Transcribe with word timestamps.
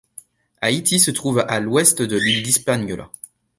Haïti 0.61 0.99
se 0.99 1.11
trouve 1.11 1.45
à 1.47 1.59
l'ouest 1.59 2.01
de 2.01 2.17
l'île 2.17 2.41
d'Hispaniola. 2.41 3.11